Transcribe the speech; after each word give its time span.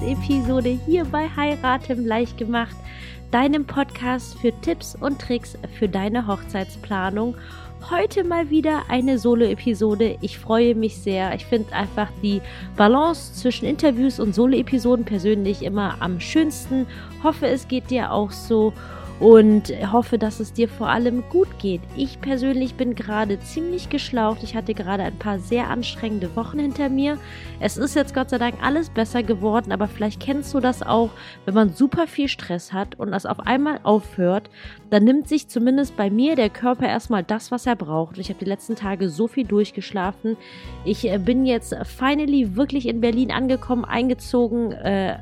Podcast-Episode 0.00 0.78
hier 0.86 1.04
bei 1.04 1.28
Heiratem 1.28 2.06
leicht 2.06 2.38
gemacht, 2.38 2.74
deinem 3.30 3.66
Podcast 3.66 4.38
für 4.38 4.52
Tipps 4.62 4.96
und 4.98 5.20
Tricks 5.20 5.58
für 5.78 5.88
deine 5.88 6.26
Hochzeitsplanung. 6.26 7.36
Heute 7.90 8.24
mal 8.24 8.48
wieder 8.48 8.84
eine 8.88 9.18
Solo-Episode. 9.18 10.16
Ich 10.22 10.38
freue 10.38 10.74
mich 10.74 10.96
sehr. 10.96 11.34
Ich 11.34 11.44
finde 11.44 11.72
einfach 11.74 12.08
die 12.22 12.40
Balance 12.76 13.34
zwischen 13.34 13.66
Interviews 13.66 14.18
und 14.20 14.34
Solo-Episoden 14.34 15.04
persönlich 15.04 15.62
immer 15.62 15.96
am 16.00 16.18
schönsten. 16.18 16.86
Hoffe, 17.22 17.46
es 17.48 17.68
geht 17.68 17.90
dir 17.90 18.10
auch 18.10 18.30
so 18.30 18.72
und 19.20 19.70
hoffe, 19.92 20.16
dass 20.16 20.40
es 20.40 20.54
dir 20.54 20.66
vor 20.66 20.88
allem 20.88 21.22
gut 21.28 21.58
geht. 21.58 21.82
Ich 21.94 22.22
persönlich 22.22 22.74
bin 22.74 22.94
gerade 22.94 23.38
ziemlich 23.38 23.90
geschlaucht. 23.90 24.42
Ich 24.42 24.56
hatte 24.56 24.72
gerade 24.72 25.02
ein 25.02 25.18
paar 25.18 25.38
sehr 25.38 25.68
anstrengende 25.68 26.34
Wochen 26.36 26.58
hinter 26.58 26.88
mir. 26.88 27.18
Es 27.60 27.76
ist 27.76 27.94
jetzt 27.94 28.14
Gott 28.14 28.30
sei 28.30 28.38
Dank 28.38 28.54
alles 28.62 28.88
besser 28.88 29.22
geworden, 29.22 29.72
aber 29.72 29.88
vielleicht 29.88 30.20
kennst 30.20 30.54
du 30.54 30.60
das 30.60 30.82
auch, 30.82 31.10
wenn 31.44 31.52
man 31.52 31.74
super 31.74 32.06
viel 32.06 32.28
Stress 32.28 32.72
hat 32.72 32.98
und 32.98 33.10
das 33.10 33.26
auf 33.26 33.40
einmal 33.40 33.80
aufhört, 33.82 34.48
dann 34.88 35.04
nimmt 35.04 35.28
sich 35.28 35.48
zumindest 35.48 35.98
bei 35.98 36.08
mir 36.08 36.34
der 36.34 36.48
Körper 36.48 36.88
erstmal 36.88 37.22
das, 37.22 37.50
was 37.50 37.66
er 37.66 37.76
braucht. 37.76 38.16
Ich 38.16 38.30
habe 38.30 38.38
die 38.38 38.46
letzten 38.46 38.74
Tage 38.74 39.10
so 39.10 39.28
viel 39.28 39.44
durchgeschlafen. 39.44 40.38
Ich 40.86 41.06
äh, 41.06 41.18
bin 41.18 41.44
jetzt 41.44 41.76
finally 41.84 42.56
wirklich 42.56 42.88
in 42.88 43.02
Berlin 43.02 43.30
angekommen, 43.30 43.84
eingezogen, 43.84 44.72
äh, 44.72 45.18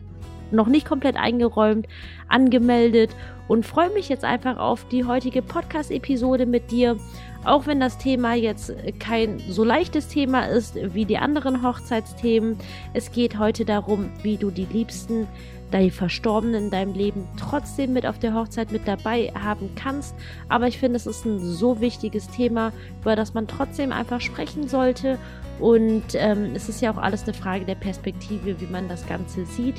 noch 0.51 0.67
nicht 0.67 0.87
komplett 0.87 1.17
eingeräumt, 1.17 1.87
angemeldet 2.29 3.11
und 3.49 3.67
freue 3.67 3.91
mich 3.91 4.09
jetzt 4.09 4.25
einfach 4.25 4.59
auf 4.59 4.87
die 4.89 5.05
heutige 5.05 5.43
Podcast-Episode 5.43 6.47
mit 6.47 6.71
dir. 6.71 6.97
Auch 7.45 7.67
wenn 7.67 7.81
das 7.81 7.99
Thema 7.99 8.35
jetzt 8.35 8.75
kein 8.99 9.39
so 9.49 9.65
leichtes 9.65 10.09
Thema 10.09 10.47
ist 10.47 10.77
wie 10.95 11.05
die 11.05 11.19
anderen 11.19 11.63
Hochzeitsthemen. 11.63 12.59
Es 12.93 13.11
geht 13.13 13.39
heute 13.39 13.65
darum, 13.65 14.11
wie 14.23 14.37
du 14.37 14.51
die 14.51 14.67
Liebsten, 14.67 15.27
deine 15.71 15.91
Verstorbenen 15.91 16.65
in 16.65 16.71
deinem 16.71 16.95
Leben 16.95 17.29
trotzdem 17.39 17.93
mit 17.93 18.07
auf 18.07 18.19
der 18.19 18.35
Hochzeit 18.35 18.73
mit 18.73 18.89
dabei 18.89 19.33
haben 19.39 19.71
kannst. 19.77 20.15
Aber 20.49 20.67
ich 20.67 20.79
finde, 20.79 20.97
es 20.97 21.07
ist 21.07 21.25
ein 21.25 21.39
so 21.41 21.81
wichtiges 21.81 22.29
Thema, 22.29 22.73
über 23.01 23.17
das 23.17 23.35
man 23.35 23.47
trotzdem 23.47 23.93
einfach 23.93 24.21
sprechen 24.21 24.69
sollte. 24.69 25.19
Und 25.61 26.05
ähm, 26.15 26.53
es 26.55 26.69
ist 26.69 26.81
ja 26.81 26.93
auch 26.93 26.99
alles 26.99 27.25
eine 27.25 27.35
Frage 27.35 27.65
der 27.65 27.75
Perspektive, 27.75 28.61
wie 28.61 28.67
man 28.67 28.89
das 28.89 29.07
Ganze 29.07 29.45
sieht. 29.45 29.77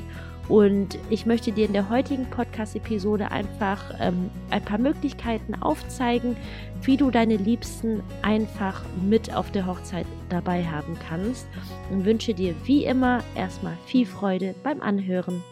Und 0.49 0.97
ich 1.11 1.27
möchte 1.27 1.51
dir 1.51 1.67
in 1.67 1.73
der 1.73 1.91
heutigen 1.91 2.25
Podcast-Episode 2.25 3.29
einfach 3.29 3.93
ähm, 3.99 4.31
ein 4.49 4.65
paar 4.65 4.79
Möglichkeiten 4.79 5.53
aufzeigen, 5.61 6.35
wie 6.81 6.97
du 6.97 7.11
deine 7.11 7.37
Liebsten 7.37 8.01
einfach 8.23 8.83
mit 9.07 9.33
auf 9.33 9.51
der 9.51 9.67
Hochzeit 9.67 10.07
dabei 10.29 10.65
haben 10.65 10.97
kannst. 11.07 11.47
Und 11.91 12.03
wünsche 12.03 12.33
dir 12.33 12.55
wie 12.65 12.83
immer 12.83 13.23
erstmal 13.35 13.77
viel 13.85 14.07
Freude 14.07 14.55
beim 14.63 14.81
Anhören. 14.81 15.43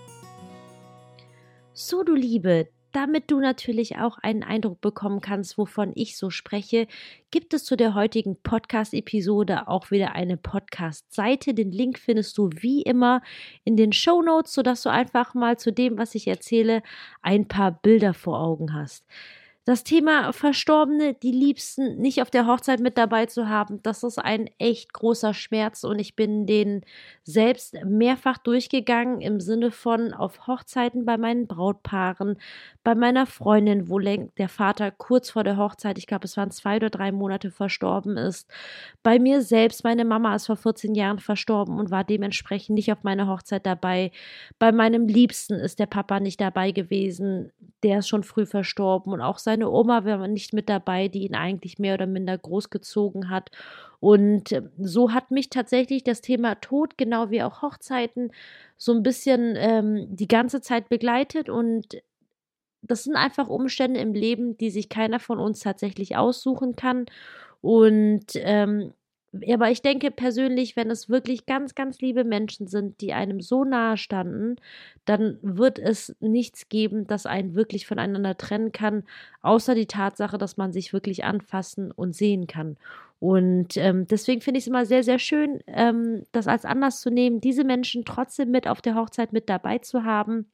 So, 1.73 2.03
du 2.03 2.16
Liebe, 2.16 2.68
damit 2.91 3.30
du 3.31 3.39
natürlich 3.39 3.97
auch 3.97 4.17
einen 4.17 4.43
Eindruck 4.43 4.81
bekommen 4.81 5.21
kannst, 5.21 5.57
wovon 5.57 5.91
ich 5.95 6.17
so 6.17 6.30
spreche, 6.30 6.88
gibt 7.31 7.53
es 7.53 7.66
zu 7.66 7.75
der 7.75 7.94
heutigen 7.94 8.41
Podcast-Episode 8.41 9.67
auch 9.67 9.91
wieder 9.91 10.13
eine 10.13 10.38
Podcast-Seite. 10.38 11.53
Den 11.53 11.71
Link 11.71 11.99
findest 11.99 12.38
du 12.38 12.49
wie 12.53 12.81
immer 12.81 13.21
in 13.63 13.77
den 13.77 13.94
Show 13.94 14.21
Notes, 14.21 14.53
sodass 14.53 14.83
du 14.83 14.89
einfach 14.89 15.33
mal 15.33 15.57
zu 15.57 15.71
dem, 15.71 15.97
was 15.97 16.16
ich 16.16 16.27
erzähle, 16.27 16.81
ein 17.21 17.47
paar 17.47 17.71
Bilder 17.71 18.13
vor 18.13 18.39
Augen 18.39 18.73
hast. 18.73 19.05
Das 19.67 19.83
Thema 19.83 20.31
Verstorbene, 20.31 21.13
die 21.13 21.33
Liebsten 21.33 21.97
nicht 21.97 22.21
auf 22.21 22.29
der 22.29 22.47
Hochzeit 22.47 22.79
mit 22.79 22.97
dabei 22.97 23.25
zu 23.25 23.50
haben, 23.50 23.83
das 23.83 24.01
ist 24.01 24.17
ein 24.17 24.50
echt 24.59 24.94
großer 24.94 25.33
Schmerz 25.33 25.83
und 25.83 26.00
ich 26.00 26.16
bin 26.16 26.45
den 26.45 26.85
selbst 27.23 27.75
mehrfach 27.83 28.38
durchgegangen 28.38 29.19
im 29.19 29.41
Sinne 29.41 29.72
von 29.72 30.13
auf 30.13 30.47
Hochzeiten 30.47 31.03
bei 31.03 31.17
meinen 31.17 31.47
Brautpaaren, 31.47 32.38
bei 32.85 32.95
meiner 32.95 33.25
Freundin, 33.25 33.89
wo 33.89 34.00
der 34.00 34.47
Vater 34.47 34.89
kurz 34.89 35.31
vor 35.31 35.44
der 35.44 35.57
Hochzeit, 35.57 35.97
ich 35.97 36.07
glaube 36.07 36.23
es 36.23 36.38
waren 36.38 36.51
zwei 36.51 36.77
oder 36.77 36.89
drei 36.89 37.11
Monate 37.11 37.51
verstorben 37.51 38.16
ist, 38.16 38.50
bei 39.03 39.19
mir 39.19 39.41
selbst, 39.41 39.83
meine 39.83 40.06
Mama 40.06 40.33
ist 40.33 40.45
vor 40.45 40.56
14 40.56 40.95
Jahren 40.95 41.19
verstorben 41.19 41.77
und 41.77 41.91
war 41.91 42.06
dementsprechend 42.06 42.75
nicht 42.75 42.94
auf 42.94 43.03
meiner 43.03 43.27
Hochzeit 43.27 43.66
dabei, 43.66 44.11
bei 44.59 44.72
meinem 44.72 45.09
Liebsten 45.09 45.56
ist 45.56 45.79
der 45.79 45.88
Papa 45.88 46.22
nicht 46.22 46.39
dabei 46.39 46.72
gewesen, 46.72 47.51
der 47.83 48.00
ist 48.00 48.07
schon 48.07 48.23
früh 48.23 48.45
verstorben 48.45 49.11
und 49.11 49.19
auch 49.19 49.38
sein 49.38 49.56
seine 49.57 49.72
Oma 49.72 50.06
war 50.06 50.28
nicht 50.28 50.53
mit 50.53 50.69
dabei, 50.69 51.07
die 51.07 51.25
ihn 51.25 51.34
eigentlich 51.34 51.79
mehr 51.79 51.95
oder 51.95 52.06
minder 52.06 52.38
großgezogen 52.38 53.29
hat. 53.31 53.50
Und 54.00 54.51
ähm, 54.51 54.69
so 54.78 55.12
hat 55.12 55.31
mich 55.31 55.50
tatsächlich 55.50 56.03
das 56.03 56.22
Thema 56.22 56.56
Tod, 56.56 56.97
genau 56.97 57.31
wie 57.31 57.41
auch 57.41 57.63
Hochzeiten, 57.63 58.31
so 58.78 58.94
ein 58.94 59.01
bisschen 59.01 59.56
ähm, 59.57 60.16
die 60.16 60.28
ganze 60.28 60.62
Zeit 60.62 60.90
begleitet. 60.90 61.50
Und 61.50 61.97
das 62.84 63.03
sind 63.03 63.16
einfach 63.16 63.50
Umstände 63.50 64.00
im 64.00 64.13
Leben, 64.13 64.57
die 64.57 64.69
sich 64.69 64.90
keiner 64.90 65.19
von 65.19 65.40
uns 65.40 65.62
tatsächlich 65.62 66.16
aussuchen 66.16 66.75
kann. 66.75 67.07
Und 67.62 68.28
ähm, 68.35 68.94
aber 69.49 69.69
ich 69.69 69.81
denke 69.81 70.09
persönlich, 70.11 70.75
wenn 70.75 70.89
es 70.89 71.09
wirklich 71.09 71.45
ganz, 71.45 71.75
ganz 71.75 71.99
liebe 71.99 72.23
Menschen 72.23 72.67
sind, 72.67 73.01
die 73.01 73.13
einem 73.13 73.41
so 73.41 73.63
nahe 73.63 73.97
standen, 73.97 74.55
dann 75.05 75.38
wird 75.41 75.79
es 75.79 76.15
nichts 76.19 76.69
geben, 76.69 77.07
das 77.07 77.25
einen 77.25 77.53
wirklich 77.55 77.88
voneinander 77.88 78.38
trennen 78.38 78.71
kann, 78.71 79.03
außer 79.41 79.75
die 79.75 79.85
Tatsache, 79.85 80.38
dass 80.38 80.57
man 80.57 80.71
sich 80.71 80.93
wirklich 80.93 81.23
anfassen 81.25 81.91
und 81.91 82.15
sehen 82.15 82.47
kann. 82.47 82.77
Und 83.19 83.77
ähm, 83.77 84.07
deswegen 84.07 84.41
finde 84.41 84.59
ich 84.59 84.63
es 84.63 84.67
immer 84.67 84.85
sehr, 84.85 85.03
sehr 85.03 85.19
schön, 85.19 85.59
ähm, 85.67 86.23
das 86.31 86.47
als 86.47 86.65
Anlass 86.65 87.01
zu 87.01 87.09
nehmen, 87.09 87.41
diese 87.41 87.63
Menschen 87.63 88.05
trotzdem 88.05 88.51
mit 88.51 88.67
auf 88.67 88.81
der 88.81 88.95
Hochzeit 88.95 89.33
mit 89.33 89.49
dabei 89.49 89.79
zu 89.79 90.03
haben. 90.03 90.49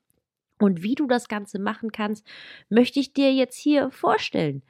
Und 0.59 0.81
wie 0.83 0.95
du 0.95 1.07
das 1.07 1.27
Ganze 1.27 1.59
machen 1.59 1.91
kannst, 1.91 2.25
möchte 2.69 2.99
ich 2.99 3.13
dir 3.13 3.33
jetzt 3.33 3.57
hier 3.57 3.91
vorstellen. 3.91 4.63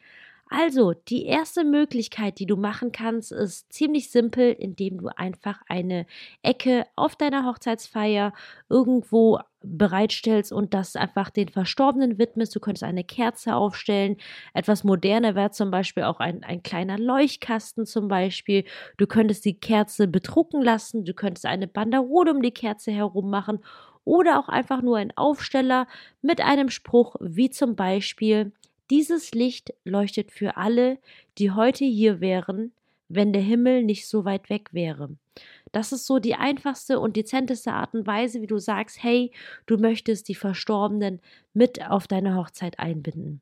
Also, 0.55 0.93
die 0.93 1.25
erste 1.25 1.63
Möglichkeit, 1.63 2.37
die 2.37 2.45
du 2.45 2.55
machen 2.57 2.91
kannst, 2.91 3.31
ist 3.31 3.73
ziemlich 3.73 4.11
simpel, 4.11 4.51
indem 4.51 4.99
du 4.99 5.07
einfach 5.07 5.63
eine 5.67 6.05
Ecke 6.43 6.85
auf 6.95 7.15
deiner 7.15 7.47
Hochzeitsfeier 7.47 8.33
irgendwo 8.69 9.39
bereitstellst 9.63 10.51
und 10.53 10.75
das 10.75 10.95
einfach 10.95 11.31
den 11.31 11.49
Verstorbenen 11.49 12.19
widmest. 12.19 12.55
Du 12.55 12.59
könntest 12.59 12.83
eine 12.83 13.03
Kerze 13.03 13.55
aufstellen. 13.55 14.17
Etwas 14.53 14.83
moderner 14.83 15.33
wäre 15.33 15.49
zum 15.49 15.71
Beispiel 15.71 16.03
auch 16.03 16.19
ein, 16.19 16.43
ein 16.43 16.61
kleiner 16.61 16.99
Leuchtkasten 16.99 17.87
zum 17.87 18.07
Beispiel. 18.07 18.63
Du 18.97 19.07
könntest 19.07 19.45
die 19.45 19.59
Kerze 19.59 20.07
bedrucken 20.07 20.61
lassen. 20.61 21.03
Du 21.03 21.15
könntest 21.15 21.47
eine 21.47 21.67
Banderole 21.67 22.31
um 22.31 22.43
die 22.43 22.53
Kerze 22.53 22.91
herum 22.91 23.31
machen 23.31 23.57
oder 24.05 24.37
auch 24.37 24.49
einfach 24.49 24.83
nur 24.83 24.97
ein 24.97 25.17
Aufsteller 25.17 25.87
mit 26.21 26.41
einem 26.41 26.69
Spruch 26.69 27.15
wie 27.21 27.49
zum 27.49 27.75
Beispiel 27.75 28.51
dieses 28.93 29.31
Licht 29.31 29.73
leuchtet 29.85 30.31
für 30.31 30.55
alle, 30.55 30.99
die 31.39 31.49
heute 31.49 31.83
hier 31.83 32.21
wären, 32.21 32.73
wenn 33.09 33.33
der 33.33 33.41
Himmel 33.41 33.81
nicht 33.81 34.07
so 34.07 34.23
weit 34.23 34.51
weg 34.51 34.69
wäre. 34.71 35.09
Das 35.71 35.91
ist 35.91 36.05
so 36.05 36.19
die 36.19 36.35
einfachste 36.35 36.99
und 36.99 37.15
dezenteste 37.15 37.71
Art 37.73 37.95
und 37.95 38.05
Weise, 38.05 38.43
wie 38.43 38.47
du 38.47 38.59
sagst, 38.59 39.01
hey, 39.01 39.31
du 39.65 39.77
möchtest 39.77 40.27
die 40.27 40.35
Verstorbenen 40.35 41.21
mit 41.55 41.83
auf 41.89 42.05
deine 42.05 42.35
Hochzeit 42.35 42.77
einbinden. 42.77 43.41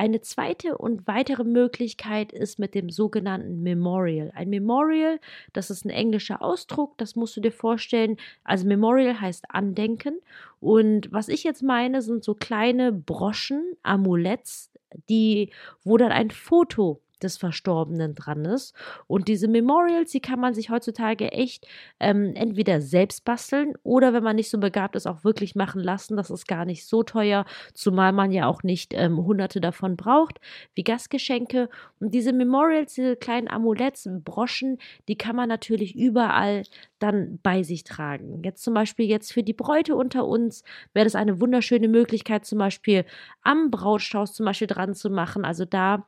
Eine 0.00 0.22
zweite 0.22 0.78
und 0.78 1.06
weitere 1.06 1.44
Möglichkeit 1.44 2.32
ist 2.32 2.58
mit 2.58 2.74
dem 2.74 2.88
sogenannten 2.88 3.62
Memorial. 3.62 4.32
Ein 4.34 4.48
Memorial, 4.48 5.20
das 5.52 5.68
ist 5.68 5.84
ein 5.84 5.90
englischer 5.90 6.40
Ausdruck, 6.40 6.96
das 6.96 7.16
musst 7.16 7.36
du 7.36 7.42
dir 7.42 7.52
vorstellen. 7.52 8.16
Also 8.42 8.66
Memorial 8.66 9.20
heißt 9.20 9.50
Andenken. 9.50 10.18
Und 10.58 11.12
was 11.12 11.28
ich 11.28 11.44
jetzt 11.44 11.62
meine, 11.62 12.00
sind 12.00 12.24
so 12.24 12.34
kleine 12.34 12.92
Broschen, 12.92 13.76
Amuletts, 13.82 14.69
die, 15.08 15.52
wo 15.84 15.96
dann 15.96 16.12
ein 16.12 16.30
Foto 16.30 17.00
des 17.22 17.36
Verstorbenen 17.36 18.14
dran 18.14 18.44
ist. 18.44 18.74
Und 19.06 19.28
diese 19.28 19.48
Memorials, 19.48 20.10
die 20.10 20.20
kann 20.20 20.40
man 20.40 20.54
sich 20.54 20.70
heutzutage 20.70 21.32
echt 21.32 21.66
ähm, 22.00 22.32
entweder 22.34 22.80
selbst 22.80 23.24
basteln 23.24 23.74
oder 23.82 24.12
wenn 24.12 24.22
man 24.22 24.36
nicht 24.36 24.50
so 24.50 24.58
begabt 24.58 24.96
ist, 24.96 25.06
auch 25.06 25.24
wirklich 25.24 25.54
machen 25.54 25.80
lassen. 25.80 26.16
Das 26.16 26.30
ist 26.30 26.46
gar 26.46 26.64
nicht 26.64 26.86
so 26.86 27.02
teuer, 27.02 27.44
zumal 27.74 28.12
man 28.12 28.32
ja 28.32 28.46
auch 28.46 28.62
nicht 28.62 28.94
ähm, 28.94 29.18
hunderte 29.18 29.60
davon 29.60 29.96
braucht, 29.96 30.40
wie 30.74 30.84
Gastgeschenke. 30.84 31.68
Und 31.98 32.14
diese 32.14 32.32
Memorials, 32.32 32.94
diese 32.94 33.16
kleinen 33.16 33.48
Amuletts, 33.48 34.08
Broschen, 34.24 34.78
die 35.08 35.16
kann 35.16 35.36
man 35.36 35.48
natürlich 35.48 35.94
überall 35.96 36.64
dann 36.98 37.38
bei 37.42 37.62
sich 37.62 37.84
tragen. 37.84 38.42
Jetzt 38.44 38.62
zum 38.62 38.74
Beispiel 38.74 39.06
jetzt 39.06 39.32
für 39.32 39.42
die 39.42 39.52
Bräute 39.52 39.96
unter 39.96 40.26
uns 40.26 40.62
wäre 40.92 41.04
das 41.04 41.14
eine 41.14 41.40
wunderschöne 41.40 41.88
Möglichkeit, 41.88 42.44
zum 42.44 42.58
Beispiel 42.58 43.04
am 43.42 43.70
Brautstrauß 43.70 44.32
zum 44.34 44.46
Beispiel 44.46 44.66
dran 44.68 44.94
zu 44.94 45.10
machen. 45.10 45.44
Also 45.44 45.64
da 45.64 46.06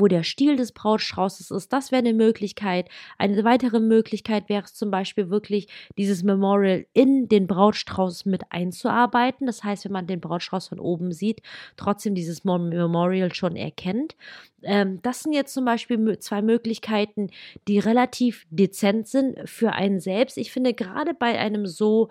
wo 0.00 0.08
der 0.08 0.22
Stiel 0.22 0.56
des 0.56 0.72
Brautstraußes 0.72 1.50
ist. 1.50 1.72
Das 1.72 1.92
wäre 1.92 2.00
eine 2.00 2.14
Möglichkeit. 2.14 2.88
Eine 3.18 3.44
weitere 3.44 3.80
Möglichkeit 3.80 4.48
wäre 4.48 4.64
es 4.64 4.74
zum 4.74 4.90
Beispiel 4.90 5.30
wirklich, 5.30 5.68
dieses 5.96 6.22
Memorial 6.22 6.86
in 6.92 7.28
den 7.28 7.46
Brautstrauß 7.46 8.26
mit 8.26 8.42
einzuarbeiten. 8.50 9.46
Das 9.46 9.64
heißt, 9.64 9.84
wenn 9.84 9.92
man 9.92 10.06
den 10.06 10.20
Brautstrauß 10.20 10.68
von 10.68 10.80
oben 10.80 11.12
sieht, 11.12 11.42
trotzdem 11.76 12.14
dieses 12.14 12.44
Memorial 12.44 13.34
schon 13.34 13.56
erkennt. 13.56 14.16
Ähm, 14.62 15.00
das 15.02 15.20
sind 15.20 15.32
jetzt 15.32 15.54
zum 15.54 15.64
Beispiel 15.64 16.18
zwei 16.18 16.42
Möglichkeiten, 16.42 17.30
die 17.68 17.78
relativ 17.78 18.46
dezent 18.50 19.08
sind 19.08 19.38
für 19.48 19.72
einen 19.72 20.00
selbst. 20.00 20.38
Ich 20.38 20.52
finde 20.52 20.74
gerade 20.74 21.14
bei 21.14 21.38
einem 21.38 21.66
so 21.66 22.10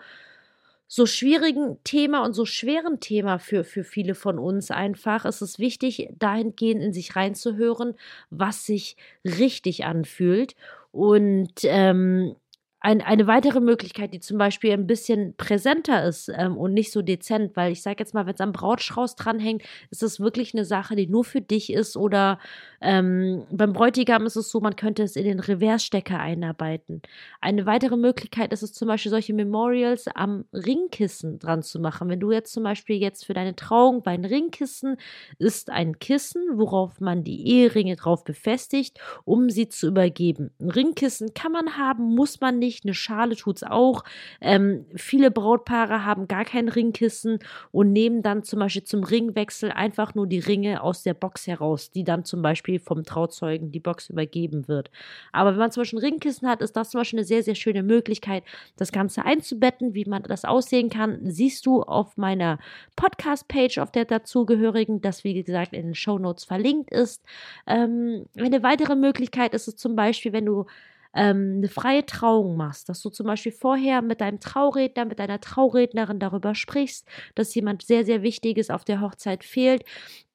so 0.93 1.05
schwierigen 1.05 1.77
Thema 1.85 2.25
und 2.25 2.33
so 2.33 2.45
schweren 2.45 2.99
Thema 2.99 3.39
für, 3.39 3.63
für 3.63 3.85
viele 3.85 4.13
von 4.13 4.37
uns 4.37 4.71
einfach 4.71 5.23
ist 5.23 5.39
es 5.39 5.57
wichtig, 5.57 6.09
dahingehend 6.19 6.83
in 6.83 6.91
sich 6.91 7.15
reinzuhören, 7.15 7.93
was 8.29 8.65
sich 8.65 8.97
richtig 9.23 9.85
anfühlt. 9.85 10.53
Und 10.91 11.53
ähm, 11.63 12.35
ein, 12.81 12.99
eine 12.99 13.25
weitere 13.25 13.61
Möglichkeit, 13.61 14.13
die 14.13 14.19
zum 14.19 14.37
Beispiel 14.37 14.73
ein 14.73 14.85
bisschen 14.85 15.33
präsenter 15.37 16.03
ist 16.03 16.29
ähm, 16.35 16.57
und 16.57 16.73
nicht 16.73 16.91
so 16.91 17.01
dezent, 17.01 17.55
weil 17.55 17.71
ich 17.71 17.81
sage 17.83 17.97
jetzt 17.99 18.13
mal, 18.13 18.25
wenn 18.25 18.33
es 18.33 18.41
am 18.41 18.51
Brautstrauß 18.51 19.15
dranhängt, 19.15 19.63
ist 19.91 20.03
es 20.03 20.19
wirklich 20.19 20.53
eine 20.53 20.65
Sache, 20.65 20.97
die 20.97 21.07
nur 21.07 21.23
für 21.23 21.39
dich 21.39 21.71
ist 21.71 21.95
oder 21.95 22.37
ähm, 22.81 23.45
beim 23.51 23.73
Bräutigam 23.73 24.25
ist 24.25 24.35
es 24.35 24.49
so, 24.49 24.59
man 24.59 24.75
könnte 24.75 25.03
es 25.03 25.15
in 25.15 25.25
den 25.25 25.39
Reversstecker 25.39 26.19
einarbeiten. 26.19 27.03
Eine 27.39 27.67
weitere 27.67 27.95
Möglichkeit 27.95 28.51
ist 28.53 28.63
es 28.63 28.73
zum 28.73 28.87
Beispiel, 28.87 29.11
solche 29.11 29.33
Memorials 29.33 30.07
am 30.07 30.45
Ringkissen 30.51 31.37
dran 31.37 31.61
zu 31.61 31.79
machen. 31.79 32.09
Wenn 32.09 32.19
du 32.19 32.31
jetzt 32.31 32.53
zum 32.53 32.63
Beispiel 32.63 32.95
jetzt 32.97 33.25
für 33.25 33.35
deine 33.35 33.55
Trauung 33.55 34.01
bei 34.01 34.11
einem 34.11 34.25
Ringkissen 34.25 34.97
ist 35.37 35.69
ein 35.69 35.99
Kissen, 35.99 36.41
worauf 36.55 36.99
man 36.99 37.23
die 37.23 37.47
Eheringe 37.47 37.95
drauf 37.95 38.23
befestigt, 38.23 38.99
um 39.25 39.51
sie 39.51 39.67
zu 39.67 39.87
übergeben. 39.87 40.51
Ein 40.59 40.71
Ringkissen 40.71 41.35
kann 41.35 41.51
man 41.51 41.77
haben, 41.77 42.15
muss 42.15 42.41
man 42.41 42.57
nicht. 42.57 42.85
Eine 42.85 42.95
Schale 42.95 43.35
tut 43.35 43.57
es 43.57 43.63
auch. 43.63 44.03
Ähm, 44.39 44.85
viele 44.95 45.29
Brautpaare 45.29 46.03
haben 46.03 46.27
gar 46.27 46.45
kein 46.45 46.67
Ringkissen 46.67 47.39
und 47.71 47.91
nehmen 47.91 48.23
dann 48.23 48.43
zum 48.43 48.59
Beispiel 48.59 48.83
zum 48.83 49.03
Ringwechsel 49.03 49.71
einfach 49.71 50.15
nur 50.15 50.25
die 50.25 50.39
Ringe 50.39 50.81
aus 50.81 51.03
der 51.03 51.13
Box 51.13 51.45
heraus, 51.45 51.91
die 51.91 52.03
dann 52.03 52.25
zum 52.25 52.41
Beispiel 52.41 52.70
vom 52.79 53.03
Trauzeugen 53.03 53.71
die 53.71 53.79
Box 53.79 54.09
übergeben 54.09 54.67
wird. 54.67 54.91
Aber 55.31 55.51
wenn 55.51 55.59
man 55.59 55.71
zum 55.71 55.81
Beispiel 55.81 55.99
ein 55.99 56.05
Ringkissen 56.05 56.47
hat, 56.47 56.61
ist 56.61 56.75
das 56.75 56.91
zum 56.91 56.99
Beispiel 56.99 57.19
eine 57.19 57.25
sehr, 57.25 57.43
sehr 57.43 57.55
schöne 57.55 57.83
Möglichkeit, 57.83 58.43
das 58.77 58.91
Ganze 58.91 59.25
einzubetten. 59.25 59.93
Wie 59.93 60.05
man 60.05 60.23
das 60.23 60.45
aussehen 60.45 60.89
kann, 60.89 61.19
siehst 61.23 61.65
du 61.65 61.83
auf 61.83 62.17
meiner 62.17 62.59
Podcast-Page, 62.95 63.79
auf 63.79 63.91
der 63.91 64.05
dazugehörigen, 64.05 65.01
das 65.01 65.23
wie 65.23 65.33
gesagt 65.33 65.73
in 65.73 65.87
den 65.87 65.95
Show 65.95 66.19
Notes 66.19 66.43
verlinkt 66.43 66.91
ist. 66.91 67.23
Ähm, 67.67 68.25
eine 68.37 68.63
weitere 68.63 68.95
Möglichkeit 68.95 69.53
ist 69.53 69.67
es 69.67 69.75
zum 69.75 69.95
Beispiel, 69.95 70.33
wenn 70.33 70.45
du 70.45 70.65
ähm, 71.13 71.55
eine 71.57 71.67
freie 71.69 72.05
Trauung 72.05 72.55
machst, 72.57 72.89
dass 72.89 73.01
du 73.01 73.09
zum 73.09 73.27
Beispiel 73.27 73.51
vorher 73.51 74.01
mit 74.01 74.21
deinem 74.21 74.39
Trauredner, 74.39 75.05
mit 75.05 75.19
deiner 75.19 75.39
Traurednerin 75.41 76.19
darüber 76.19 76.55
sprichst, 76.55 77.07
dass 77.35 77.53
jemand 77.55 77.83
sehr, 77.83 78.05
sehr 78.05 78.21
Wichtiges 78.23 78.69
auf 78.69 78.85
der 78.85 79.01
Hochzeit 79.01 79.43
fehlt. 79.43 79.83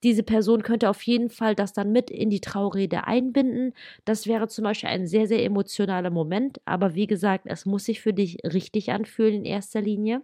Diese 0.02 0.22
Person 0.22 0.62
könnte 0.62 0.88
auf 0.90 1.02
jeden 1.02 1.30
Fall 1.30 1.54
das 1.54 1.72
dann 1.72 1.92
mit 1.92 2.10
in 2.10 2.30
die 2.30 2.40
Traurede 2.40 3.06
einbinden. 3.06 3.72
Das 4.04 4.26
wäre 4.26 4.48
zum 4.48 4.64
Beispiel 4.64 4.88
ein 4.90 5.06
sehr, 5.06 5.26
sehr 5.26 5.42
emotionaler 5.44 6.10
Moment. 6.10 6.60
Aber 6.64 6.94
wie 6.94 7.06
gesagt, 7.06 7.44
es 7.46 7.66
muss 7.66 7.84
sich 7.84 8.00
für 8.00 8.12
dich 8.12 8.38
richtig 8.44 8.90
anfühlen 8.92 9.34
in 9.34 9.44
erster 9.44 9.80
Linie. 9.80 10.22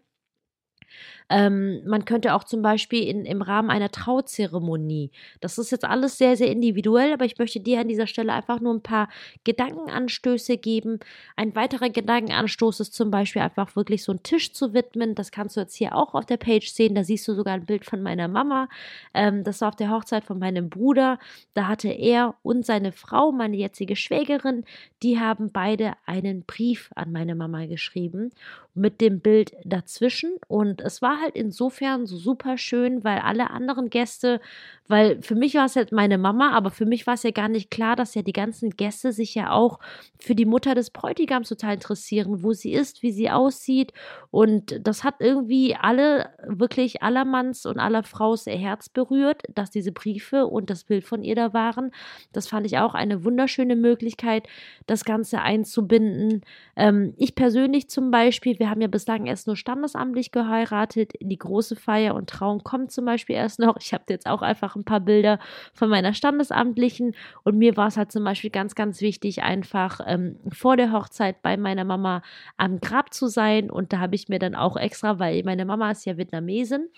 Ähm, 1.32 1.81
man 1.87 2.05
könnte 2.05 2.34
auch 2.34 2.44
zum 2.44 2.61
Beispiel 2.61 3.08
in, 3.08 3.25
im 3.25 3.40
Rahmen 3.40 3.70
einer 3.70 3.90
Trauzeremonie, 3.90 5.11
das 5.40 5.56
ist 5.56 5.70
jetzt 5.70 5.87
alles 5.87 6.19
sehr, 6.19 6.37
sehr 6.37 6.50
individuell, 6.50 7.14
aber 7.14 7.25
ich 7.25 7.38
möchte 7.38 7.58
dir 7.58 7.81
an 7.81 7.88
dieser 7.88 8.06
Stelle 8.06 8.34
einfach 8.34 8.61
nur 8.61 8.75
ein 8.75 8.82
paar 8.82 9.08
Gedankenanstöße 9.44 10.58
geben. 10.58 11.00
Ein 11.34 11.56
weiterer 11.56 11.88
Gedankenanstoß 11.88 12.81
ist 12.81 12.93
zum 12.93 13.11
Beispiel 13.11 13.40
einfach 13.40 13.75
wirklich 13.76 14.05
so 14.05 14.12
einen 14.12 14.23
Tisch 14.23 14.52
zu 14.52 14.75
widmen. 14.75 15.14
Das 15.14 15.31
kannst 15.31 15.56
du 15.56 15.61
jetzt 15.61 15.75
hier 15.75 15.96
auch 15.96 16.12
auf 16.12 16.26
der 16.26 16.37
Page 16.37 16.69
sehen. 16.70 16.94
Da 16.94 17.02
siehst 17.02 17.26
du 17.26 17.35
sogar 17.35 17.55
ein 17.55 17.64
Bild 17.64 17.87
von 17.87 18.02
meiner 18.02 18.28
Mama. 18.28 18.69
Ähm, 19.14 19.43
das 19.43 19.62
war 19.62 19.69
auf 19.69 19.76
der 19.76 19.90
Hochzeit 19.90 20.25
von 20.25 20.38
meinem 20.38 20.69
Bruder. 20.69 21.19
Da 21.55 21.67
hatte 21.67 21.88
er 21.88 22.35
und 22.43 22.67
seine 22.67 22.93
Frau, 22.93 23.32
meine 23.32 23.56
jetzige 23.56 23.96
Schwägerin, 23.96 24.64
die 25.02 25.19
haben 25.19 25.50
beide 25.50 25.94
einen 26.05 26.44
Brief 26.44 26.90
an 26.94 27.11
meine 27.11 27.35
Mama 27.35 27.64
geschrieben 27.64 28.32
mit 28.75 29.00
dem 29.00 29.20
Bild 29.20 29.52
dazwischen. 29.64 30.37
Und 30.49 30.81
es 30.81 31.02
war 31.02 31.22
halt 31.23 31.37
insofern 31.37 32.07
so 32.07 32.17
super 32.19 32.59
schön, 32.59 33.05
weil 33.05 33.19
alle 33.21 33.51
anderen 33.51 33.89
Gäste, 33.89 34.41
weil 34.89 35.23
für 35.23 35.35
mich 35.35 35.55
war 35.55 35.65
es 35.65 35.75
jetzt 35.75 35.93
meine 35.93 36.19
Mama, 36.19 36.51
aber 36.51 36.71
für 36.71 36.85
mich 36.85 37.07
war 37.07 37.15
es 37.15 37.23
ja 37.23 37.31
gar 37.31 37.49
nicht 37.49 37.71
klar, 37.71 37.97
dass 37.97 38.15
ja 38.15 38.21
die 38.21 38.35
ganzen 38.35 38.71
Gäste 38.71 39.13
sich 39.13 39.35
ja 39.35 39.53
auch 39.53 39.79
für 40.19 40.35
die 40.35 40.45
Mutter 40.45 40.75
des 40.75 40.91
Bräutigams 40.91 41.49
total 41.49 41.75
interessieren, 41.75 42.43
wo 42.43 42.53
sie 42.53 42.73
ist, 42.73 43.03
wie 43.03 43.13
sie 43.13 43.31
aussieht. 43.31 43.93
Und 44.31 44.87
das 44.87 45.03
hat 45.05 45.15
irgendwie 45.21 45.75
alle, 45.75 46.31
wirklich 46.47 47.03
allermanns 47.03 47.65
und 47.65 47.79
aller 47.79 48.03
Fraus 48.03 48.47
ihr 48.47 48.59
Herz 48.59 48.89
berührt, 48.89 49.43
dass 49.55 49.71
diese 49.71 49.93
Briefe 49.93 50.47
und 50.47 50.69
das 50.69 50.85
Bild 50.85 51.05
von 51.05 51.23
ihr 51.23 51.37
da 51.37 51.55
waren. 51.55 51.91
Das 52.33 52.49
fand 52.49 52.67
ich 52.67 52.79
auch 52.79 52.95
eine 52.95 53.25
wunderschöne 53.25 53.77
Möglichkeit, 53.77 54.47
das 54.87 55.05
Ganze 55.05 55.41
einzubinden. 55.41 56.43
Ähm, 56.77 57.15
ich 57.17 57.35
persönlich 57.35 57.89
zum 57.89 58.11
Beispiel, 58.11 58.59
wir 58.59 58.69
haben 58.69 58.81
ja 58.81 58.89
bislang 58.89 59.27
erst 59.27 59.47
nur 59.47 59.57
standesamtlich 59.57 60.33
geheiratet. 60.33 61.01
Die 61.20 61.38
große 61.38 61.76
Feier 61.76 62.14
und 62.14 62.28
Trauung 62.28 62.62
kommt 62.62 62.93
zum 62.93 63.04
Beispiel 63.04 63.37
erst 63.37 63.58
noch. 63.58 63.76
Ich 63.81 63.93
habe 63.93 64.04
jetzt 64.08 64.26
auch 64.26 64.43
einfach 64.43 64.76
ein 64.76 64.84
paar 64.84 65.00
Bilder 65.00 65.38
von 65.75 65.88
meiner 65.88 66.14
Standesamtlichen 66.14 67.14
und 67.44 67.58
mir 67.58 67.76
war 67.76 67.88
es 67.88 67.96
halt 67.96 68.12
zum 68.12 68.25
Beispiel 68.25 68.50
ganz, 68.50 68.75
ganz 68.75 69.00
wichtig, 69.00 69.43
einfach 69.43 70.00
ähm, 70.06 70.37
vor 70.52 70.76
der 70.76 70.93
Hochzeit 70.93 71.43
bei 71.43 71.56
meiner 71.56 71.84
Mama 71.84 72.22
am 72.56 72.81
Grab 72.81 73.12
zu 73.12 73.26
sein. 73.26 73.70
Und 73.70 73.93
da 73.93 73.99
habe 73.99 74.14
ich 74.14 74.28
mir 74.28 74.38
dann 74.38 74.54
auch 74.54 74.76
extra, 74.76 75.19
weil 75.19 75.43
meine 75.44 75.64
Mama 75.64 75.90
ist 75.90 76.04
ja 76.04 76.16
Vietnamesin, 76.16 76.88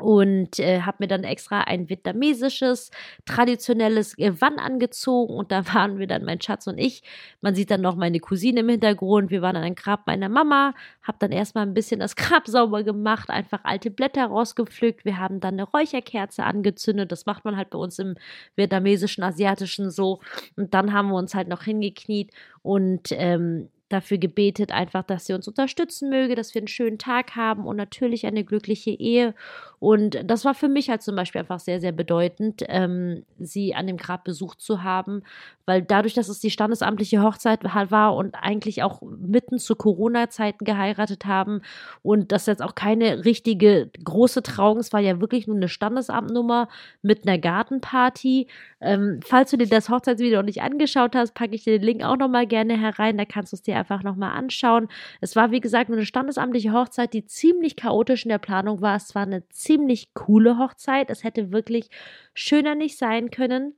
und 0.00 0.58
äh, 0.58 0.82
habe 0.82 0.98
mir 1.00 1.08
dann 1.08 1.24
extra 1.24 1.62
ein 1.62 1.88
vietnamesisches, 1.88 2.90
traditionelles 3.26 4.16
Gewand 4.16 4.58
angezogen 4.58 5.34
und 5.34 5.52
da 5.52 5.66
waren 5.74 5.98
wir 5.98 6.06
dann, 6.06 6.24
mein 6.24 6.40
Schatz 6.40 6.66
und 6.66 6.78
ich. 6.78 7.02
Man 7.40 7.54
sieht 7.54 7.70
dann 7.70 7.80
noch 7.80 7.96
meine 7.96 8.20
Cousine 8.20 8.60
im 8.60 8.68
Hintergrund. 8.68 9.30
Wir 9.30 9.42
waren 9.42 9.56
an 9.56 9.62
einem 9.62 9.74
Grab 9.74 10.06
meiner 10.06 10.28
Mama, 10.28 10.74
habe 11.02 11.18
dann 11.20 11.32
erstmal 11.32 11.66
ein 11.66 11.74
bisschen 11.74 12.00
das 12.00 12.16
Grab 12.20 12.46
sauber 12.46 12.82
gemacht, 12.82 13.30
einfach 13.30 13.60
alte 13.64 13.90
Blätter 13.90 14.26
rausgepflückt. 14.26 15.04
Wir 15.04 15.18
haben 15.18 15.40
dann 15.40 15.54
eine 15.54 15.64
Räucherkerze 15.64 16.44
angezündet. 16.44 17.12
Das 17.12 17.26
macht 17.26 17.44
man 17.44 17.56
halt 17.56 17.70
bei 17.70 17.78
uns 17.78 17.98
im 17.98 18.14
vietnamesischen, 18.56 19.22
asiatischen 19.22 19.90
so. 19.90 20.20
Und 20.56 20.74
dann 20.74 20.92
haben 20.92 21.08
wir 21.08 21.16
uns 21.16 21.34
halt 21.34 21.48
noch 21.48 21.62
hingekniet 21.62 22.32
und 22.62 23.12
ähm, 23.12 23.68
dafür 23.90 24.18
gebetet, 24.18 24.72
einfach, 24.72 25.02
dass 25.02 25.26
sie 25.26 25.34
uns 25.34 25.48
unterstützen 25.48 26.08
möge, 26.10 26.34
dass 26.36 26.54
wir 26.54 26.60
einen 26.60 26.68
schönen 26.68 26.98
Tag 26.98 27.36
haben 27.36 27.66
und 27.66 27.76
natürlich 27.76 28.24
eine 28.26 28.44
glückliche 28.44 28.90
Ehe. 28.90 29.34
Und 29.80 30.20
das 30.24 30.44
war 30.44 30.54
für 30.54 30.68
mich 30.68 30.90
halt 30.90 31.02
zum 31.02 31.16
Beispiel 31.16 31.40
einfach 31.40 31.58
sehr, 31.58 31.80
sehr 31.80 31.92
bedeutend, 31.92 32.62
ähm, 32.68 33.24
sie 33.38 33.74
an 33.74 33.86
dem 33.86 33.96
Grab 33.96 34.24
besucht 34.24 34.60
zu 34.60 34.84
haben, 34.84 35.22
weil 35.66 35.82
dadurch, 35.82 36.14
dass 36.14 36.28
es 36.28 36.38
die 36.38 36.50
standesamtliche 36.50 37.22
Hochzeit 37.22 37.64
war 37.64 38.14
und 38.14 38.34
eigentlich 38.34 38.82
auch 38.82 39.02
mitten 39.02 39.58
zu 39.58 39.74
Corona-Zeiten 39.74 40.64
geheiratet 40.64 41.26
haben 41.26 41.62
und 42.02 42.30
das 42.30 42.46
jetzt 42.46 42.62
auch 42.62 42.74
keine 42.74 43.24
richtige 43.24 43.90
große 44.04 44.42
Trauung, 44.42 44.78
es 44.78 44.92
war 44.92 45.00
ja 45.00 45.20
wirklich 45.20 45.46
nur 45.46 45.56
eine 45.56 45.68
Standesamtnummer 45.68 46.68
mit 47.02 47.26
einer 47.26 47.38
Gartenparty. 47.38 48.46
Ähm, 48.80 49.20
falls 49.24 49.50
du 49.50 49.56
dir 49.56 49.68
das 49.68 49.88
Hochzeitsvideo 49.88 50.38
noch 50.38 50.46
nicht 50.46 50.62
angeschaut 50.62 51.16
hast, 51.16 51.34
packe 51.34 51.54
ich 51.54 51.64
dir 51.64 51.78
den 51.78 51.86
Link 51.86 52.04
auch 52.04 52.16
nochmal 52.16 52.46
gerne 52.46 52.78
herein, 52.78 53.18
da 53.18 53.24
kannst 53.24 53.52
du 53.52 53.56
es 53.56 53.62
dir 53.62 53.79
einfach 53.80 54.02
nochmal 54.04 54.32
anschauen. 54.32 54.88
Es 55.20 55.34
war, 55.36 55.50
wie 55.50 55.60
gesagt, 55.60 55.90
eine 55.90 56.06
standesamtliche 56.06 56.72
Hochzeit, 56.72 57.12
die 57.12 57.24
ziemlich 57.24 57.76
chaotisch 57.76 58.24
in 58.24 58.30
der 58.30 58.38
Planung 58.38 58.80
war. 58.80 58.96
Es 58.96 59.14
war 59.14 59.22
eine 59.22 59.48
ziemlich 59.48 60.14
coole 60.14 60.58
Hochzeit. 60.58 61.10
Es 61.10 61.24
hätte 61.24 61.52
wirklich 61.52 61.90
schöner 62.34 62.74
nicht 62.74 62.96
sein 62.96 63.30
können. 63.30 63.74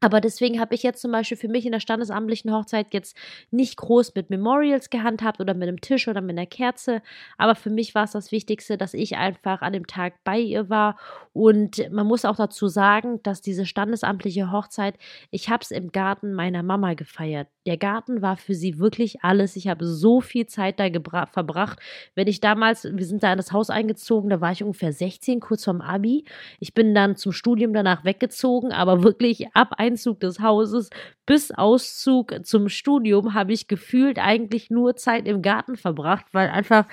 Aber 0.00 0.20
deswegen 0.20 0.60
habe 0.60 0.76
ich 0.76 0.84
jetzt 0.84 1.00
zum 1.00 1.10
Beispiel 1.10 1.36
für 1.36 1.48
mich 1.48 1.66
in 1.66 1.72
der 1.72 1.80
standesamtlichen 1.80 2.52
Hochzeit 2.52 2.94
jetzt 2.94 3.16
nicht 3.50 3.76
groß 3.76 4.14
mit 4.14 4.30
Memorials 4.30 4.90
gehandhabt 4.90 5.40
oder 5.40 5.54
mit 5.54 5.66
einem 5.66 5.80
Tisch 5.80 6.06
oder 6.06 6.20
mit 6.20 6.38
einer 6.38 6.46
Kerze. 6.46 7.02
Aber 7.36 7.56
für 7.56 7.70
mich 7.70 7.96
war 7.96 8.04
es 8.04 8.12
das 8.12 8.30
Wichtigste, 8.30 8.78
dass 8.78 8.94
ich 8.94 9.16
einfach 9.16 9.60
an 9.60 9.72
dem 9.72 9.88
Tag 9.88 10.14
bei 10.22 10.38
ihr 10.38 10.68
war. 10.70 10.96
Und 11.32 11.90
man 11.90 12.06
muss 12.06 12.24
auch 12.24 12.36
dazu 12.36 12.68
sagen, 12.68 13.20
dass 13.24 13.40
diese 13.40 13.66
standesamtliche 13.66 14.52
Hochzeit, 14.52 14.96
ich 15.32 15.48
habe 15.50 15.62
es 15.64 15.72
im 15.72 15.90
Garten 15.90 16.32
meiner 16.32 16.62
Mama 16.62 16.94
gefeiert. 16.94 17.48
Der 17.68 17.76
Garten 17.76 18.22
war 18.22 18.38
für 18.38 18.54
sie 18.54 18.78
wirklich 18.78 19.22
alles. 19.22 19.54
Ich 19.54 19.68
habe 19.68 19.84
so 19.84 20.22
viel 20.22 20.46
Zeit 20.46 20.80
da 20.80 20.88
verbracht. 21.26 21.78
Wenn 22.14 22.26
ich 22.26 22.40
damals, 22.40 22.84
wir 22.90 23.04
sind 23.04 23.22
da 23.22 23.30
in 23.30 23.36
das 23.36 23.52
Haus 23.52 23.68
eingezogen, 23.68 24.30
da 24.30 24.40
war 24.40 24.52
ich 24.52 24.62
ungefähr 24.62 24.90
16, 24.90 25.40
kurz 25.40 25.64
vorm 25.64 25.82
Abi. 25.82 26.24
Ich 26.60 26.72
bin 26.72 26.94
dann 26.94 27.16
zum 27.16 27.32
Studium 27.32 27.74
danach 27.74 28.06
weggezogen, 28.06 28.72
aber 28.72 29.02
wirklich 29.02 29.54
ab 29.54 29.74
Einzug 29.76 30.18
des 30.20 30.40
Hauses 30.40 30.88
bis 31.26 31.50
Auszug 31.50 32.46
zum 32.46 32.70
Studium 32.70 33.34
habe 33.34 33.52
ich 33.52 33.68
gefühlt 33.68 34.18
eigentlich 34.18 34.70
nur 34.70 34.96
Zeit 34.96 35.28
im 35.28 35.42
Garten 35.42 35.76
verbracht, 35.76 36.24
weil 36.32 36.48
einfach 36.48 36.86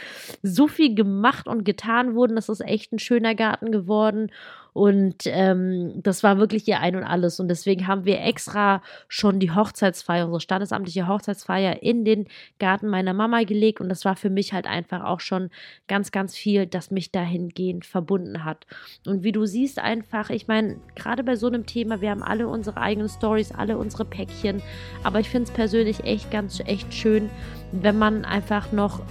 so 0.44 0.68
viel 0.68 0.94
gemacht 0.94 1.48
und 1.48 1.64
getan 1.64 2.16
wurde. 2.16 2.36
Das 2.36 2.50
ist 2.50 2.60
echt 2.60 2.92
ein 2.92 3.00
schöner 3.00 3.34
Garten 3.34 3.72
geworden. 3.72 4.30
Und 4.76 5.24
ähm, 5.28 6.04
das 6.04 6.22
war 6.22 6.38
wirklich 6.38 6.68
ihr 6.68 6.82
Ein 6.82 6.98
und 6.98 7.06
Alles. 7.06 7.40
Und 7.40 7.48
deswegen 7.48 7.88
haben 7.88 8.04
wir 8.04 8.20
extra 8.20 8.82
schon 9.08 9.40
die 9.40 9.52
Hochzeitsfeier, 9.52 10.26
unsere 10.26 10.42
standesamtliche 10.42 11.08
Hochzeitsfeier 11.08 11.82
in 11.82 12.04
den 12.04 12.28
Garten 12.60 12.90
meiner 12.90 13.14
Mama 13.14 13.44
gelegt. 13.44 13.80
Und 13.80 13.88
das 13.88 14.04
war 14.04 14.18
für 14.18 14.30
mich 14.30 14.52
halt 14.52 14.68
einfach 14.68 15.06
auch 15.06 15.22
schon 15.22 15.50
ganz, 15.88 16.12
ganz 16.12 16.36
viel, 16.36 16.66
das 16.66 16.92
mich 16.92 17.14
dahingehend 17.14 17.86
verbunden 17.86 18.44
hat. 18.44 18.68
Und 19.08 19.24
wie 19.24 19.32
du 19.32 19.46
siehst, 19.46 19.80
einfach, 19.80 20.30
ich 20.30 20.50
meine, 20.50 20.76
gerade 20.96 21.24
bei 21.24 21.38
so 21.38 21.48
einem 21.48 21.66
Thema, 21.66 22.02
wir 22.02 22.10
haben 22.10 22.22
alle 22.22 22.46
unsere 22.50 22.76
eigenen 22.76 23.08
Stories, 23.08 23.54
alle 23.54 23.78
unsere 23.78 24.04
Päckchen. 24.04 24.62
Aber 25.04 25.22
ich 25.22 25.30
finde 25.30 25.48
es 25.48 25.56
persönlich 25.56 26.04
echt 26.04 26.32
ganz, 26.32 26.60
echt 26.60 26.94
schön, 26.94 27.30
wenn 27.72 27.98
man 27.98 28.26
einfach 28.26 28.74
noch 28.74 29.02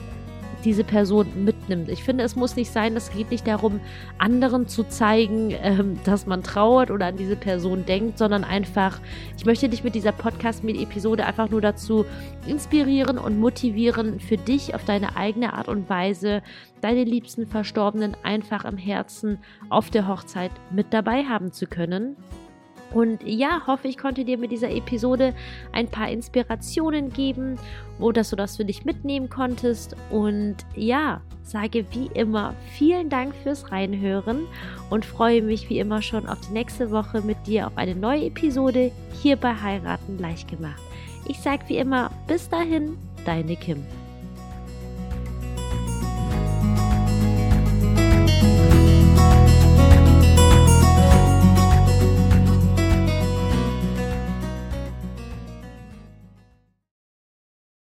diese 0.64 0.84
Person 0.84 1.44
mitnimmt. 1.44 1.88
Ich 1.88 2.02
finde, 2.02 2.24
es 2.24 2.36
muss 2.36 2.56
nicht 2.56 2.70
sein, 2.70 2.96
es 2.96 3.10
geht 3.10 3.30
nicht 3.30 3.46
darum, 3.46 3.80
anderen 4.18 4.66
zu 4.66 4.84
zeigen, 4.84 5.54
ähm, 5.62 5.98
dass 6.04 6.26
man 6.26 6.42
trauert 6.42 6.90
oder 6.90 7.06
an 7.06 7.16
diese 7.16 7.36
Person 7.36 7.84
denkt, 7.86 8.18
sondern 8.18 8.44
einfach, 8.44 9.00
ich 9.36 9.44
möchte 9.44 9.68
dich 9.68 9.84
mit 9.84 9.94
dieser 9.94 10.12
Podcast-Episode 10.12 11.26
einfach 11.26 11.50
nur 11.50 11.60
dazu 11.60 12.04
inspirieren 12.46 13.18
und 13.18 13.38
motivieren, 13.38 14.20
für 14.20 14.36
dich 14.36 14.74
auf 14.74 14.84
deine 14.84 15.16
eigene 15.16 15.52
Art 15.52 15.68
und 15.68 15.88
Weise 15.88 16.42
deine 16.80 17.04
liebsten 17.04 17.46
Verstorbenen 17.46 18.14
einfach 18.22 18.66
im 18.66 18.76
Herzen 18.76 19.38
auf 19.70 19.88
der 19.88 20.06
Hochzeit 20.06 20.50
mit 20.70 20.92
dabei 20.92 21.24
haben 21.24 21.50
zu 21.50 21.66
können. 21.66 22.16
Und 22.94 23.24
ja, 23.24 23.62
hoffe, 23.66 23.88
ich 23.88 23.98
konnte 23.98 24.24
dir 24.24 24.38
mit 24.38 24.52
dieser 24.52 24.70
Episode 24.70 25.34
ein 25.72 25.88
paar 25.88 26.08
Inspirationen 26.08 27.12
geben, 27.12 27.58
wo 27.98 28.12
dass 28.12 28.30
du 28.30 28.36
das 28.36 28.56
für 28.56 28.64
dich 28.64 28.84
mitnehmen 28.84 29.28
konntest. 29.28 29.96
Und 30.10 30.56
ja, 30.76 31.20
sage 31.42 31.84
wie 31.90 32.06
immer 32.14 32.54
vielen 32.72 33.10
Dank 33.10 33.34
fürs 33.42 33.72
Reinhören 33.72 34.46
und 34.90 35.04
freue 35.04 35.42
mich 35.42 35.68
wie 35.68 35.80
immer 35.80 36.02
schon 36.02 36.26
auf 36.26 36.38
die 36.48 36.52
nächste 36.52 36.92
Woche 36.92 37.20
mit 37.20 37.36
dir 37.46 37.66
auf 37.66 37.76
eine 37.76 37.96
neue 37.96 38.26
Episode 38.26 38.92
hier 39.20 39.36
bei 39.36 39.54
Heiraten 39.54 40.16
leicht 40.18 40.48
gemacht. 40.48 40.80
Ich 41.26 41.40
sage 41.40 41.64
wie 41.66 41.78
immer, 41.78 42.10
bis 42.28 42.48
dahin, 42.48 42.96
deine 43.24 43.56
Kim. 43.56 43.84